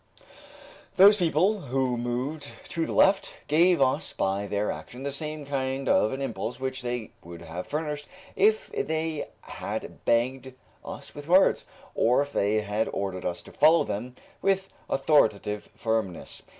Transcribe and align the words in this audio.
Those 0.97 1.15
people 1.15 1.59
who 1.61 1.95
moved 1.95 2.51
to 2.69 2.87
the 2.87 2.91
left 2.91 3.35
gave 3.47 3.79
us 3.79 4.13
by 4.13 4.47
their 4.47 4.71
action 4.71 5.03
the 5.03 5.11
same 5.11 5.45
kind 5.45 5.87
of 5.87 6.11
an 6.11 6.23
impulse 6.23 6.59
which 6.59 6.81
they 6.81 7.11
would 7.23 7.43
have 7.43 7.67
furnished 7.67 8.07
if 8.35 8.69
they 8.71 9.27
had 9.41 10.03
begged 10.03 10.55
us 10.83 11.13
with 11.13 11.27
words, 11.27 11.65
or 11.93 12.23
if 12.23 12.33
they 12.33 12.61
had 12.61 12.87
ordered 12.91 13.25
us 13.25 13.43
to 13.43 13.51
follow 13.51 13.83
them 13.83 14.15
with 14.41 14.69
authoritative 14.89 15.69
firmness. 15.75 16.41